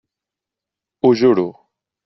[1.03, 1.47] Ho juro.